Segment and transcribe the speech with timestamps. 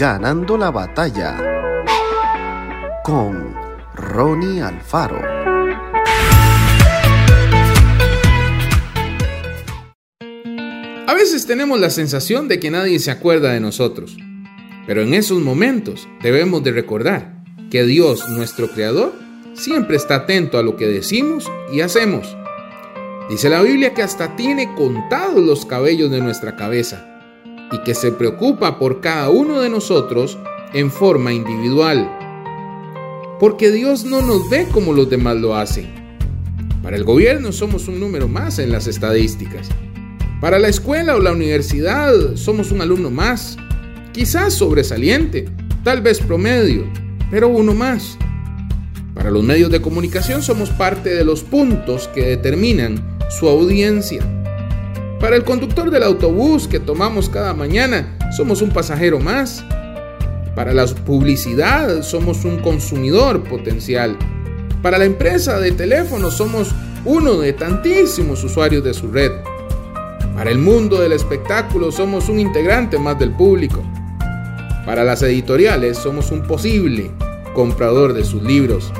[0.00, 1.36] Ganando la batalla
[3.04, 3.54] con
[3.94, 5.20] Ronnie Alfaro.
[11.06, 14.16] A veces tenemos la sensación de que nadie se acuerda de nosotros,
[14.86, 19.12] pero en esos momentos debemos de recordar que Dios, nuestro Creador,
[19.52, 22.34] siempre está atento a lo que decimos y hacemos.
[23.28, 27.19] Dice la Biblia que hasta tiene contados los cabellos de nuestra cabeza
[27.72, 30.38] y que se preocupa por cada uno de nosotros
[30.72, 32.10] en forma individual.
[33.38, 35.88] Porque Dios no nos ve como los demás lo hacen.
[36.82, 39.68] Para el gobierno somos un número más en las estadísticas.
[40.40, 43.56] Para la escuela o la universidad somos un alumno más.
[44.12, 45.48] Quizás sobresaliente,
[45.84, 46.84] tal vez promedio,
[47.30, 48.16] pero uno más.
[49.14, 54.39] Para los medios de comunicación somos parte de los puntos que determinan su audiencia.
[55.20, 59.62] Para el conductor del autobús que tomamos cada mañana somos un pasajero más.
[60.54, 64.16] Para la publicidad somos un consumidor potencial.
[64.80, 69.30] Para la empresa de teléfono somos uno de tantísimos usuarios de su red.
[70.34, 73.82] Para el mundo del espectáculo somos un integrante más del público.
[74.86, 77.10] Para las editoriales somos un posible
[77.52, 78.90] comprador de sus libros.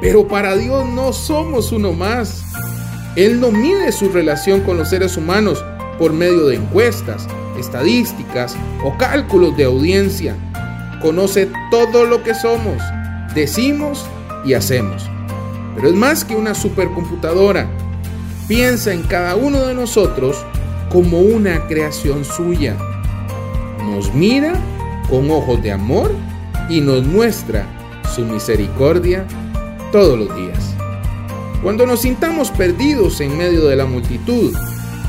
[0.00, 2.42] Pero para Dios no somos uno más.
[3.16, 5.64] Él no mide su relación con los seres humanos
[5.98, 10.36] por medio de encuestas, estadísticas o cálculos de audiencia.
[11.00, 12.82] Conoce todo lo que somos,
[13.34, 14.04] decimos
[14.44, 15.08] y hacemos.
[15.76, 17.68] Pero es más que una supercomputadora.
[18.48, 20.44] Piensa en cada uno de nosotros
[20.90, 22.76] como una creación suya.
[23.90, 24.54] Nos mira
[25.08, 26.10] con ojos de amor
[26.68, 27.66] y nos muestra
[28.14, 29.24] su misericordia
[29.92, 30.73] todos los días.
[31.64, 34.54] Cuando nos sintamos perdidos en medio de la multitud,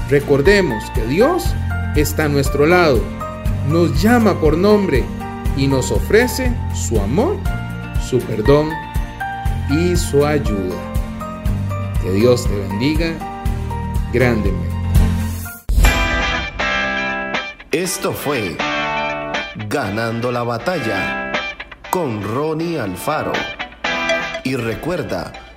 [0.09, 1.43] recordemos que Dios
[1.97, 3.01] está a nuestro lado,
[3.67, 5.03] nos llama por nombre
[5.57, 7.35] y nos ofrece su amor,
[8.09, 8.69] su perdón
[9.69, 10.77] y su ayuda.
[12.01, 13.11] Que Dios te bendiga
[14.13, 14.73] grandemente.
[17.69, 18.55] Esto fue
[19.67, 21.33] Ganando la batalla
[21.89, 23.33] con Ronnie Alfaro.
[24.45, 25.33] Y recuerda,